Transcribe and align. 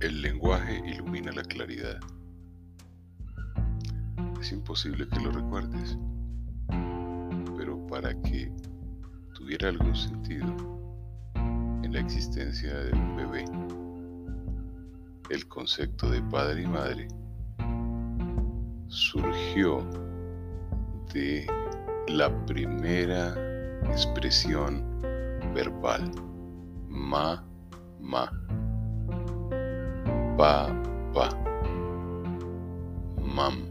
El 0.00 0.22
lenguaje 0.22 0.80
ilumina 0.86 1.32
la 1.32 1.42
claridad. 1.42 1.98
Es 4.40 4.52
imposible 4.52 5.08
que 5.08 5.18
lo 5.18 5.32
recuerdes, 5.32 5.98
pero 7.56 7.84
para 7.88 8.14
que 8.22 8.52
tuviera 9.34 9.70
algún 9.70 9.96
sentido 9.96 10.46
en 11.34 11.92
la 11.92 11.98
existencia 11.98 12.72
de 12.78 12.92
un 12.92 13.16
bebé, 13.16 13.44
el 15.30 15.48
concepto 15.48 16.08
de 16.08 16.22
padre 16.22 16.62
y 16.62 16.66
madre 16.68 17.08
surgió 18.86 19.84
de 21.12 21.44
la 22.06 22.30
primera 22.46 23.34
expresión 23.90 24.80
verbal, 25.52 26.08
ma, 26.88 27.44
ma 28.00 28.30
pa, 30.38 30.68
pa, 31.12 31.28
mam. 33.20 33.66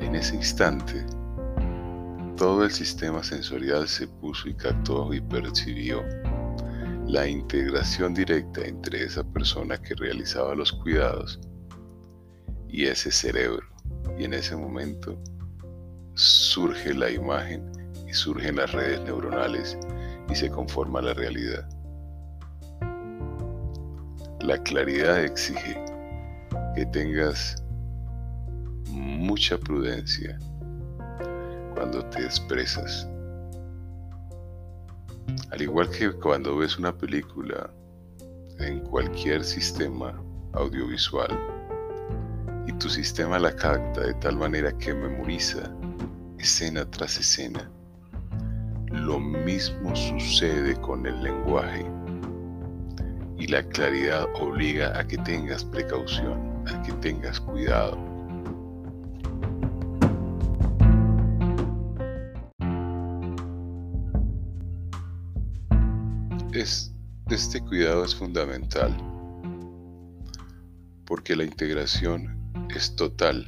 En 0.00 0.16
ese 0.16 0.34
instante, 0.34 1.06
todo 2.36 2.64
el 2.64 2.72
sistema 2.72 3.22
sensorial 3.22 3.86
se 3.86 4.08
puso 4.08 4.48
y 4.48 4.54
captó 4.54 5.14
y 5.14 5.20
percibió 5.20 6.02
la 7.06 7.28
integración 7.28 8.12
directa 8.12 8.62
entre 8.62 9.04
esa 9.04 9.22
persona 9.22 9.80
que 9.80 9.94
realizaba 9.94 10.56
los 10.56 10.72
cuidados 10.72 11.38
y 12.68 12.86
ese 12.86 13.12
cerebro. 13.12 13.64
Y 14.18 14.24
en 14.24 14.34
ese 14.34 14.56
momento 14.56 15.22
surge 16.14 16.94
la 16.94 17.12
imagen 17.12 17.70
y 18.08 18.12
surgen 18.12 18.56
las 18.56 18.72
redes 18.72 19.00
neuronales 19.02 19.78
y 20.28 20.34
se 20.34 20.50
conforma 20.50 21.00
la 21.00 21.14
realidad. 21.14 21.79
La 24.42 24.56
claridad 24.62 25.22
exige 25.22 25.78
que 26.74 26.86
tengas 26.86 27.62
mucha 28.90 29.58
prudencia 29.58 30.38
cuando 31.74 32.02
te 32.06 32.24
expresas. 32.24 33.06
Al 35.50 35.60
igual 35.60 35.90
que 35.90 36.10
cuando 36.12 36.56
ves 36.56 36.78
una 36.78 36.96
película 36.96 37.70
en 38.60 38.80
cualquier 38.80 39.44
sistema 39.44 40.18
audiovisual 40.54 41.38
y 42.66 42.72
tu 42.72 42.88
sistema 42.88 43.38
la 43.38 43.54
capta 43.54 44.00
de 44.00 44.14
tal 44.14 44.36
manera 44.36 44.72
que 44.78 44.94
memoriza 44.94 45.70
escena 46.38 46.90
tras 46.90 47.18
escena, 47.18 47.70
lo 48.90 49.20
mismo 49.20 49.94
sucede 49.94 50.80
con 50.80 51.06
el 51.06 51.22
lenguaje 51.22 51.84
y 53.40 53.46
la 53.48 53.62
claridad 53.64 54.28
obliga 54.34 54.96
a 54.98 55.06
que 55.06 55.16
tengas 55.18 55.64
precaución, 55.64 56.62
a 56.68 56.82
que 56.82 56.92
tengas 56.94 57.40
cuidado. 57.40 58.10
este 67.30 67.60
cuidado 67.62 68.04
es 68.04 68.14
fundamental 68.14 68.94
porque 71.06 71.34
la 71.34 71.44
integración 71.44 72.38
es 72.74 72.94
total. 72.96 73.46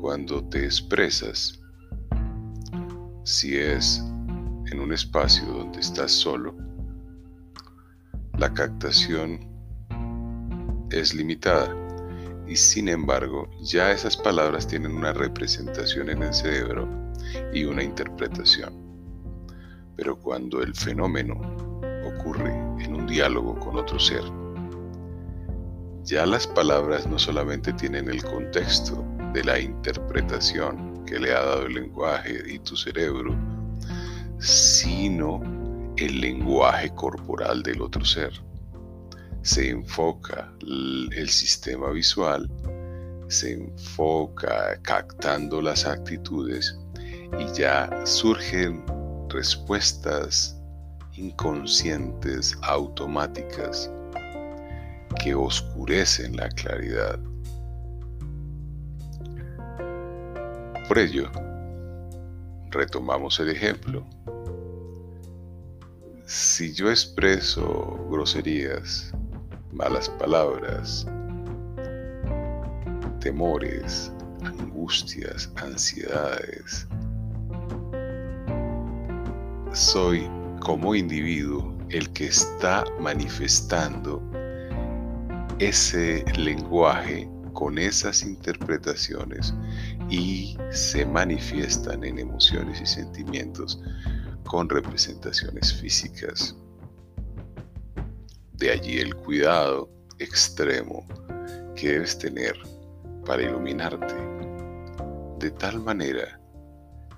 Cuando 0.00 0.42
te 0.48 0.64
expresas, 0.64 1.60
si 3.24 3.56
es 3.56 4.02
en 4.70 4.80
un 4.80 4.92
espacio 4.92 5.44
donde 5.46 5.80
estás 5.80 6.12
solo, 6.12 6.56
la 8.38 8.52
captación 8.52 9.38
es 10.90 11.14
limitada 11.14 11.74
y 12.46 12.56
sin 12.56 12.88
embargo 12.88 13.48
ya 13.62 13.92
esas 13.92 14.16
palabras 14.16 14.66
tienen 14.66 14.92
una 14.92 15.12
representación 15.12 16.10
en 16.10 16.22
el 16.22 16.34
cerebro 16.34 16.88
y 17.52 17.64
una 17.64 17.82
interpretación. 17.82 18.74
Pero 19.96 20.18
cuando 20.18 20.62
el 20.62 20.74
fenómeno 20.74 21.40
ocurre 22.04 22.50
en 22.80 22.94
un 22.94 23.06
diálogo 23.06 23.58
con 23.60 23.76
otro 23.76 23.98
ser, 24.00 24.24
ya 26.02 26.26
las 26.26 26.46
palabras 26.46 27.06
no 27.06 27.18
solamente 27.18 27.72
tienen 27.72 28.10
el 28.10 28.22
contexto 28.22 29.04
de 29.32 29.44
la 29.44 29.58
interpretación 29.58 31.04
que 31.06 31.18
le 31.18 31.32
ha 31.32 31.40
dado 31.40 31.66
el 31.66 31.74
lenguaje 31.74 32.42
y 32.46 32.58
tu 32.58 32.76
cerebro, 32.76 33.34
sino 34.38 35.63
el 35.96 36.20
lenguaje 36.20 36.90
corporal 36.94 37.62
del 37.62 37.82
otro 37.82 38.04
ser. 38.04 38.32
Se 39.42 39.70
enfoca 39.70 40.52
el 40.60 41.28
sistema 41.28 41.90
visual, 41.90 42.50
se 43.28 43.52
enfoca 43.52 44.80
captando 44.82 45.60
las 45.60 45.86
actitudes 45.86 46.78
y 47.38 47.52
ya 47.52 47.90
surgen 48.04 48.84
respuestas 49.28 50.58
inconscientes, 51.14 52.56
automáticas, 52.62 53.90
que 55.22 55.34
oscurecen 55.34 56.36
la 56.36 56.48
claridad. 56.48 57.18
Por 60.88 60.98
ello, 60.98 61.30
retomamos 62.70 63.38
el 63.40 63.50
ejemplo 63.50 64.04
si 66.26 66.72
yo 66.72 66.90
expreso 66.90 68.08
groserías, 68.10 69.12
malas 69.72 70.08
palabras, 70.08 71.06
temores, 73.20 74.10
angustias, 74.42 75.50
ansiedades, 75.56 76.86
soy 79.72 80.28
como 80.60 80.94
individuo 80.94 81.76
el 81.90 82.10
que 82.12 82.26
está 82.26 82.84
manifestando 83.00 84.22
ese 85.58 86.24
lenguaje 86.38 87.28
con 87.52 87.78
esas 87.78 88.22
interpretaciones 88.22 89.54
y 90.08 90.56
se 90.70 91.04
manifiestan 91.04 92.02
en 92.02 92.18
emociones 92.18 92.80
y 92.80 92.86
sentimientos 92.86 93.80
con 94.44 94.68
representaciones 94.68 95.72
físicas. 95.74 96.56
De 98.52 98.70
allí 98.70 98.98
el 98.98 99.14
cuidado 99.14 99.90
extremo 100.18 101.06
que 101.74 101.92
debes 101.92 102.18
tener 102.18 102.56
para 103.26 103.42
iluminarte. 103.42 104.14
De 105.38 105.50
tal 105.50 105.80
manera 105.80 106.40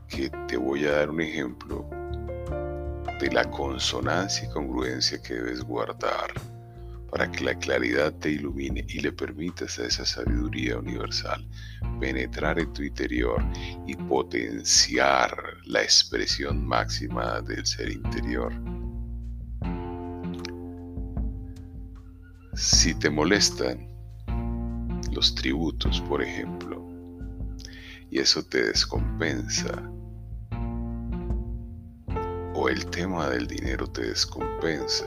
que 0.09 0.31
te 0.49 0.57
voy 0.57 0.87
a 0.87 0.93
dar 0.93 1.11
un 1.11 1.21
ejemplo 1.21 1.89
de 3.21 3.31
la 3.33 3.49
consonancia 3.51 4.47
y 4.47 4.53
congruencia 4.53 5.21
que 5.23 5.35
debes 5.35 5.63
guardar 5.63 6.33
para 7.11 7.31
que 7.31 7.45
la 7.45 7.55
claridad 7.55 8.13
te 8.15 8.31
ilumine 8.31 8.85
y 8.89 9.01
le 9.01 9.13
permitas 9.13 9.79
a 9.79 9.87
esa 9.87 10.05
sabiduría 10.05 10.79
universal 10.79 11.47
penetrar 12.01 12.59
en 12.59 12.73
tu 12.73 12.83
interior 12.83 13.43
y 13.87 13.95
potenciar 13.95 15.31
la 15.65 15.83
expresión 15.83 16.67
máxima 16.67 17.41
del 17.43 17.65
ser 17.65 17.91
interior. 17.91 18.53
Si 22.55 22.95
te 22.95 23.11
molestan 23.11 23.89
los 25.13 25.35
tributos, 25.35 26.01
por 26.03 26.23
ejemplo, 26.23 26.87
y 28.11 28.19
eso 28.19 28.43
te 28.45 28.63
descompensa, 28.63 29.83
o 32.55 32.69
el 32.69 32.87
tema 32.87 33.29
del 33.29 33.47
dinero 33.47 33.87
te 33.87 34.03
descompensa, 34.03 35.07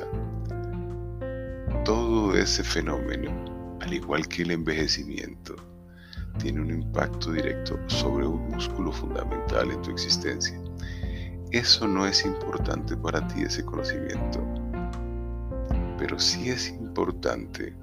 todo 1.83 2.35
ese 2.35 2.63
fenómeno, 2.63 3.77
al 3.81 3.93
igual 3.93 4.27
que 4.27 4.43
el 4.43 4.51
envejecimiento, 4.51 5.55
tiene 6.37 6.61
un 6.61 6.71
impacto 6.71 7.31
directo 7.31 7.79
sobre 7.87 8.27
un 8.27 8.49
músculo 8.49 8.91
fundamental 8.91 9.71
en 9.71 9.81
tu 9.81 9.91
existencia. 9.91 10.59
Eso 11.51 11.87
no 11.87 12.05
es 12.05 12.25
importante 12.25 12.95
para 12.95 13.27
ti, 13.27 13.41
ese 13.41 13.63
conocimiento, 13.65 14.45
pero 15.97 16.19
sí 16.19 16.49
es 16.49 16.69
importante 16.69 17.75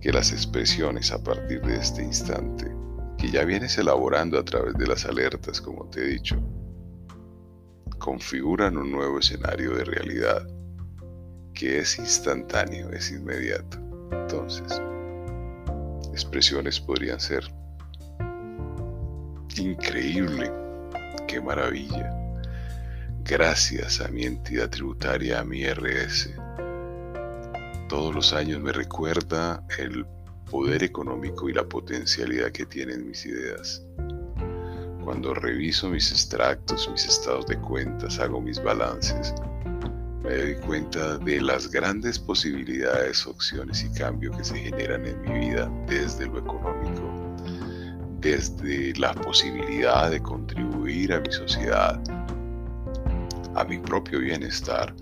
que 0.00 0.12
las 0.12 0.32
expresiones 0.32 1.12
a 1.12 1.22
partir 1.22 1.60
de 1.62 1.76
este 1.76 2.02
instante, 2.02 2.74
que 3.16 3.30
ya 3.30 3.44
vienes 3.44 3.78
elaborando 3.78 4.38
a 4.38 4.44
través 4.44 4.74
de 4.74 4.86
las 4.86 5.04
alertas, 5.06 5.60
como 5.60 5.86
te 5.86 6.00
he 6.00 6.06
dicho, 6.08 6.36
configuran 7.98 8.76
un 8.76 8.90
nuevo 8.90 9.18
escenario 9.20 9.74
de 9.74 9.84
realidad 9.84 10.53
que 11.54 11.78
es 11.78 11.98
instantáneo, 11.98 12.90
es 12.90 13.10
inmediato. 13.10 13.78
Entonces, 14.12 14.80
expresiones 16.12 16.80
podrían 16.80 17.20
ser 17.20 17.44
increíble, 19.56 20.50
qué 21.26 21.40
maravilla. 21.40 22.10
gracias 23.24 24.02
a 24.02 24.08
mi 24.08 24.24
entidad 24.24 24.68
tributaria, 24.68 25.40
a 25.40 25.44
mi 25.44 25.64
RS. 25.64 26.34
Todos 27.88 28.14
los 28.14 28.32
años 28.34 28.60
me 28.60 28.72
recuerda 28.72 29.62
el 29.78 30.04
poder 30.50 30.82
económico 30.82 31.48
y 31.48 31.54
la 31.54 31.64
potencialidad 31.64 32.52
que 32.52 32.66
tienen 32.66 33.06
mis 33.06 33.24
ideas. 33.24 33.82
Cuando 35.04 35.34
reviso 35.34 35.88
mis 35.88 36.10
extractos, 36.10 36.88
mis 36.90 37.06
estados 37.06 37.46
de 37.46 37.58
cuentas, 37.60 38.18
hago 38.18 38.40
mis 38.40 38.62
balances, 38.62 39.34
me 40.24 40.36
doy 40.36 40.54
cuenta 40.54 41.18
de 41.18 41.38
las 41.42 41.70
grandes 41.70 42.18
posibilidades, 42.18 43.26
opciones 43.26 43.84
y 43.84 43.92
cambios 43.92 44.34
que 44.38 44.44
se 44.44 44.56
generan 44.56 45.04
en 45.04 45.20
mi 45.20 45.48
vida 45.48 45.70
desde 45.86 46.26
lo 46.26 46.38
económico, 46.38 47.02
desde 48.20 48.94
la 48.94 49.12
posibilidad 49.12 50.10
de 50.10 50.22
contribuir 50.22 51.12
a 51.12 51.20
mi 51.20 51.30
sociedad, 51.30 52.02
a 53.54 53.64
mi 53.64 53.78
propio 53.78 54.20
bienestar 54.20 54.94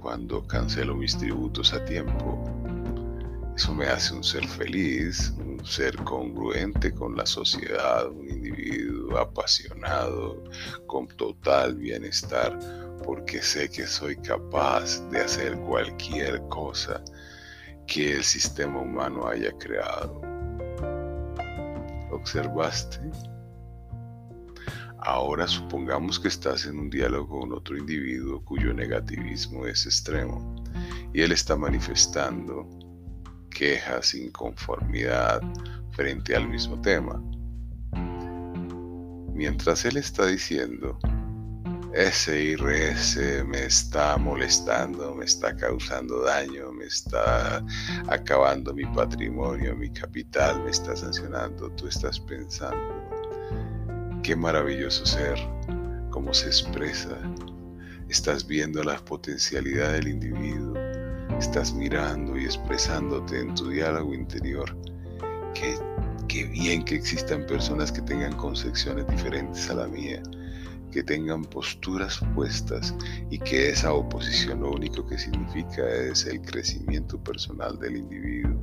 cuando 0.00 0.44
cancelo 0.48 0.96
mis 0.96 1.16
tributos 1.16 1.72
a 1.72 1.84
tiempo. 1.84 2.44
Eso 3.56 3.72
me 3.74 3.86
hace 3.86 4.12
un 4.12 4.24
ser 4.24 4.46
feliz, 4.46 5.32
un 5.38 5.64
ser 5.64 5.96
congruente 5.98 6.92
con 6.92 7.16
la 7.16 7.26
sociedad, 7.26 8.08
un 8.10 8.28
individuo 8.28 9.18
apasionado, 9.18 10.42
con 10.86 11.06
total 11.08 11.76
bienestar 11.76 12.58
porque 13.04 13.42
sé 13.42 13.68
que 13.68 13.86
soy 13.86 14.16
capaz 14.16 15.00
de 15.10 15.20
hacer 15.20 15.58
cualquier 15.60 16.40
cosa 16.48 17.02
que 17.86 18.16
el 18.16 18.24
sistema 18.24 18.80
humano 18.80 19.26
haya 19.26 19.52
creado. 19.58 20.20
¿Observaste? 22.10 23.00
Ahora 25.00 25.46
supongamos 25.46 26.18
que 26.18 26.28
estás 26.28 26.66
en 26.66 26.78
un 26.78 26.90
diálogo 26.90 27.40
con 27.40 27.52
otro 27.52 27.76
individuo 27.76 28.44
cuyo 28.44 28.74
negativismo 28.74 29.66
es 29.66 29.86
extremo 29.86 30.56
y 31.12 31.22
él 31.22 31.32
está 31.32 31.56
manifestando 31.56 32.68
quejas, 33.50 34.14
inconformidad 34.14 35.40
frente 35.92 36.34
al 36.34 36.48
mismo 36.48 36.80
tema. 36.80 37.22
Mientras 39.32 39.84
él 39.84 39.96
está 39.96 40.26
diciendo, 40.26 40.98
ese 41.92 42.42
IRS 42.52 43.44
me 43.46 43.64
está 43.64 44.16
molestando, 44.18 45.14
me 45.14 45.24
está 45.24 45.56
causando 45.56 46.22
daño, 46.22 46.70
me 46.72 46.84
está 46.84 47.64
acabando 48.08 48.74
mi 48.74 48.84
patrimonio, 48.86 49.74
mi 49.74 49.90
capital, 49.90 50.62
me 50.64 50.70
está 50.70 50.94
sancionando. 50.94 51.70
Tú 51.72 51.88
estás 51.88 52.20
pensando, 52.20 52.76
qué 54.22 54.36
maravilloso 54.36 55.06
ser, 55.06 55.38
cómo 56.10 56.34
se 56.34 56.46
expresa. 56.46 57.16
Estás 58.08 58.46
viendo 58.46 58.82
la 58.82 58.96
potencialidad 59.04 59.92
del 59.92 60.08
individuo, 60.08 60.74
estás 61.38 61.72
mirando 61.72 62.36
y 62.38 62.44
expresándote 62.44 63.40
en 63.40 63.54
tu 63.54 63.70
diálogo 63.70 64.14
interior. 64.14 64.76
Qué, 65.54 65.74
qué 66.26 66.44
bien 66.44 66.84
que 66.84 66.96
existan 66.96 67.46
personas 67.46 67.90
que 67.90 68.02
tengan 68.02 68.34
concepciones 68.36 69.06
diferentes 69.08 69.68
a 69.70 69.74
la 69.74 69.86
mía 69.88 70.22
que 70.90 71.02
tengan 71.02 71.44
posturas 71.44 72.20
opuestas 72.22 72.94
y 73.30 73.38
que 73.38 73.70
esa 73.70 73.92
oposición 73.92 74.60
lo 74.60 74.72
único 74.72 75.06
que 75.06 75.18
significa 75.18 75.86
es 75.88 76.26
el 76.26 76.40
crecimiento 76.40 77.22
personal 77.22 77.78
del 77.78 77.96
individuo. 77.96 78.60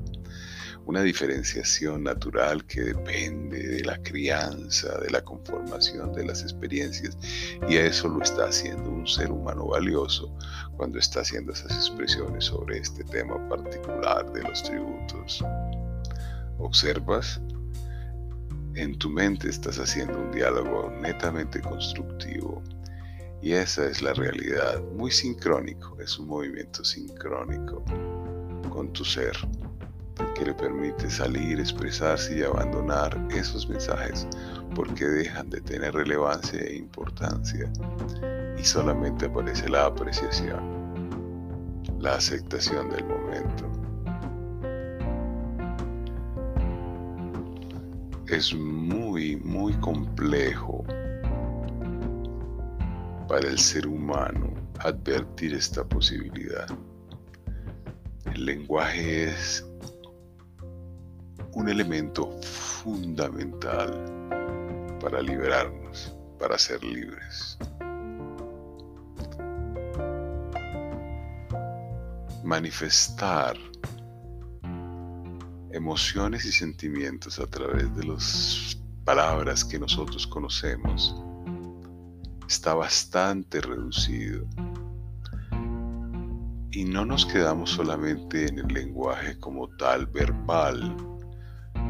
Una 0.85 1.01
diferenciación 1.01 2.03
natural 2.03 2.63
que 2.65 2.81
depende 2.81 3.57
de 3.57 3.83
la 3.83 3.97
crianza, 4.03 4.99
de 4.99 5.09
la 5.09 5.23
conformación 5.23 6.13
de 6.13 6.25
las 6.25 6.43
experiencias 6.43 7.17
y 7.67 7.77
a 7.77 7.85
eso 7.87 8.07
lo 8.07 8.21
está 8.21 8.49
haciendo 8.49 8.91
un 8.91 9.07
ser 9.07 9.31
humano 9.31 9.65
valioso 9.67 10.31
cuando 10.77 10.99
está 10.99 11.21
haciendo 11.21 11.53
esas 11.53 11.71
expresiones 11.71 12.45
sobre 12.45 12.77
este 12.77 13.03
tema 13.05 13.49
particular 13.49 14.31
de 14.31 14.43
los 14.43 14.61
tributos. 14.61 15.43
¿Observas? 16.59 17.41
En 18.75 18.97
tu 18.97 19.09
mente 19.09 19.49
estás 19.49 19.79
haciendo 19.79 20.19
un 20.19 20.31
diálogo 20.31 20.91
netamente 21.01 21.61
constructivo. 21.61 22.61
Y 23.41 23.53
esa 23.53 23.85
es 23.87 24.01
la 24.01 24.13
realidad, 24.13 24.81
muy 24.95 25.11
sincrónico, 25.11 25.97
es 26.01 26.17
un 26.19 26.27
movimiento 26.27 26.83
sincrónico 26.83 27.83
con 28.69 28.91
tu 28.91 29.05
ser, 29.05 29.37
que 30.35 30.45
le 30.45 30.53
permite 30.53 31.09
salir, 31.09 31.59
expresarse 31.59 32.39
y 32.39 32.43
abandonar 32.43 33.17
esos 33.31 33.69
mensajes 33.69 34.27
porque 34.73 35.05
dejan 35.05 35.49
de 35.49 35.61
tener 35.61 35.93
relevancia 35.93 36.59
e 36.59 36.75
importancia 36.75 37.71
y 38.57 38.63
solamente 38.63 39.25
aparece 39.25 39.69
la 39.69 39.85
apreciación, 39.85 40.59
la 41.99 42.15
aceptación 42.15 42.89
del 42.89 43.05
momento. 43.05 43.74
Es 48.27 48.53
muy, 48.53 49.35
muy 49.37 49.73
complejo 49.75 50.83
para 53.27 53.47
el 53.47 53.59
ser 53.59 53.87
humano 53.87 54.53
advertir 54.79 55.53
esta 55.53 55.83
posibilidad. 55.83 56.67
El 58.33 58.45
lenguaje 58.45 59.25
es 59.25 59.65
un 61.53 61.69
elemento 61.69 62.29
fundamental 62.41 63.93
para 64.99 65.21
liberarnos, 65.21 66.15
para 66.39 66.57
ser 66.57 66.83
libres. 66.83 67.57
Manifestar 72.43 73.55
emociones 75.75 76.45
y 76.45 76.53
sentimientos 76.53 77.37
a 77.37 77.47
través 77.47 77.93
de 77.97 78.05
las 78.05 78.77
palabras 79.03 79.65
que 79.65 79.77
nosotros 79.77 80.25
conocemos 80.25 81.13
está 82.47 82.73
bastante 82.73 83.59
reducido. 83.59 84.47
Y 86.71 86.85
no 86.85 87.05
nos 87.05 87.25
quedamos 87.25 87.71
solamente 87.71 88.47
en 88.47 88.59
el 88.59 88.67
lenguaje 88.67 89.37
como 89.39 89.67
tal 89.75 90.07
verbal. 90.07 90.95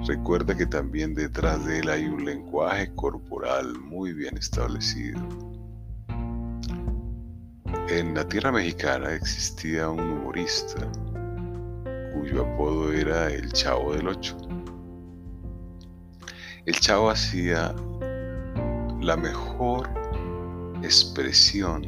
Recuerda 0.07 0.57
que 0.57 0.65
también 0.65 1.13
detrás 1.13 1.63
de 1.65 1.79
él 1.79 1.89
hay 1.89 2.05
un 2.05 2.25
lenguaje 2.25 2.91
corporal 2.95 3.79
muy 3.79 4.13
bien 4.13 4.35
establecido. 4.37 5.21
En 7.89 8.15
la 8.15 8.27
tierra 8.27 8.51
mexicana 8.51 9.13
existía 9.13 9.89
un 9.89 9.99
humorista 9.99 10.91
cuyo 12.15 12.43
apodo 12.43 12.91
era 12.91 13.31
el 13.31 13.51
Chavo 13.51 13.93
del 13.93 14.07
Ocho. 14.07 14.37
El 16.65 16.79
Chavo 16.79 17.09
hacía 17.09 17.75
la 19.01 19.17
mejor 19.17 19.89
expresión 20.81 21.83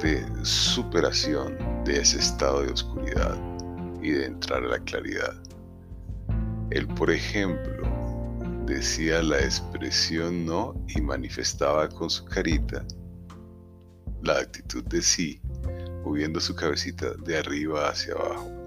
de 0.00 0.24
superación 0.42 1.56
de 1.84 2.00
ese 2.00 2.18
estado 2.18 2.62
de 2.62 2.72
oscuridad 2.72 3.38
y 4.02 4.10
de 4.10 4.26
entrar 4.26 4.64
a 4.64 4.68
la 4.68 4.78
claridad. 4.80 5.34
Él, 6.70 6.88
por 6.88 7.10
ejemplo, 7.10 7.82
decía 8.66 9.22
la 9.22 9.38
expresión 9.38 10.44
no 10.44 10.74
y 10.88 11.00
manifestaba 11.00 11.88
con 11.88 12.10
su 12.10 12.24
carita 12.24 12.84
la 14.22 14.38
actitud 14.40 14.84
de 14.84 15.00
sí, 15.02 15.40
moviendo 16.04 16.40
su 16.40 16.54
cabecita 16.56 17.14
de 17.24 17.38
arriba 17.38 17.88
hacia 17.88 18.14
abajo. 18.14 18.65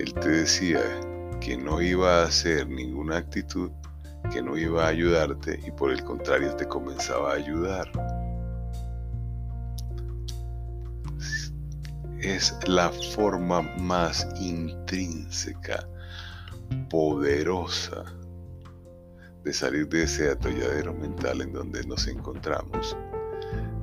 Él 0.00 0.14
te 0.14 0.30
decía 0.30 0.80
que 1.42 1.58
no 1.58 1.82
iba 1.82 2.22
a 2.22 2.24
hacer 2.24 2.66
ninguna 2.66 3.18
actitud, 3.18 3.70
que 4.32 4.40
no 4.40 4.56
iba 4.56 4.86
a 4.86 4.88
ayudarte 4.88 5.60
y 5.66 5.70
por 5.72 5.90
el 5.90 6.02
contrario 6.02 6.56
te 6.56 6.66
comenzaba 6.66 7.32
a 7.32 7.34
ayudar. 7.34 7.86
Es 12.18 12.56
la 12.66 12.88
forma 13.14 13.60
más 13.76 14.26
intrínseca, 14.40 15.86
poderosa 16.88 18.02
de 19.44 19.52
salir 19.52 19.86
de 19.90 20.04
ese 20.04 20.30
atolladero 20.30 20.94
mental 20.94 21.42
en 21.42 21.52
donde 21.52 21.84
nos 21.84 22.08
encontramos, 22.08 22.96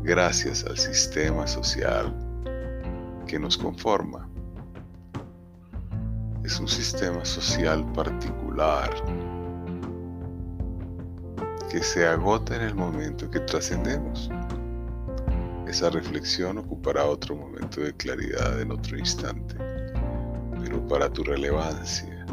gracias 0.01 0.65
al 0.65 0.79
sistema 0.79 1.45
social 1.45 2.11
que 3.27 3.37
nos 3.37 3.55
conforma 3.55 4.27
es 6.47 6.61
un 6.61 6.67
sistema 6.69 7.25
social 7.25 7.85
particular 7.91 8.89
que 11.69 11.83
se 11.83 12.07
agota 12.07 12.55
en 12.55 12.61
el 12.61 12.73
momento 12.73 13.29
que 13.29 13.41
trascendemos. 13.41 14.29
Esa 15.67 15.89
reflexión 15.89 16.57
ocupará 16.59 17.03
otro 17.03 17.35
momento 17.35 17.81
de 17.81 17.93
claridad 17.97 18.61
en 18.61 18.71
otro 18.71 18.97
instante, 18.97 19.57
pero 20.57 20.87
para 20.87 21.11
tu 21.11 21.25
relevancia, 21.25 22.25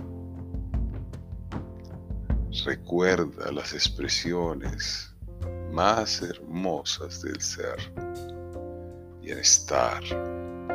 recuerda 2.64 3.50
las 3.50 3.72
expresiones 3.72 5.12
más 5.72 6.22
hermosas 6.22 7.20
del 7.20 7.40
ser. 7.40 7.78
Bienestar, 9.20 10.04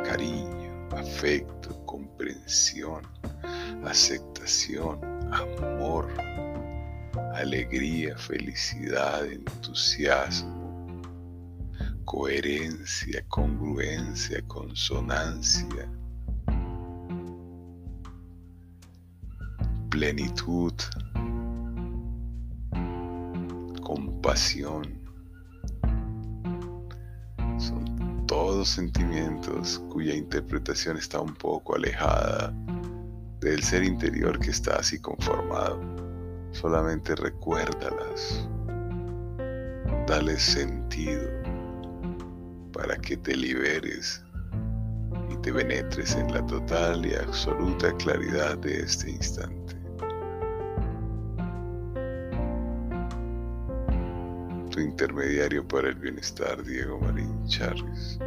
cariño, 0.03 0.89
afecto, 0.91 1.86
comprensión, 1.86 3.18
aceptación, 3.89 5.00
amor, 5.34 6.08
alegría, 7.34 8.15
felicidad, 8.17 9.25
entusiasmo, 9.25 11.01
coherencia, 12.05 13.25
congruencia, 13.29 14.43
consonancia, 14.48 15.89
plenitud, 19.89 20.74
compasión. 23.81 25.00
Son 27.58 28.24
todos 28.27 28.69
sentimientos 28.69 29.79
cuya 29.89 30.13
interpretación 30.13 30.98
está 30.98 31.19
un 31.19 31.34
poco 31.34 31.75
alejada 31.75 32.53
del 33.39 33.63
ser 33.63 33.84
interior 33.84 34.39
que 34.39 34.51
está 34.51 34.77
así 34.77 35.00
conformado. 35.00 35.79
Solamente 36.51 37.15
recuérdalas, 37.15 38.48
dale 40.08 40.38
sentido 40.38 41.29
para 42.74 42.98
que 42.98 43.17
te 43.17 43.36
liberes 43.36 44.24
y 45.29 45.38
te 45.38 45.53
penetres 45.53 46.15
en 46.15 46.34
la 46.34 46.46
total 46.48 47.05
y 47.05 47.13
absoluta 47.15 47.96
claridad 47.98 48.58
de 48.58 48.81
este 48.81 49.12
instante. 49.12 49.75
Tu 54.72 54.79
intermediario 54.79 55.67
para 55.67 55.89
el 55.89 55.96
bienestar, 55.96 56.63
Diego 56.63 57.00
Marín 57.00 57.46
Charles. 57.48 58.19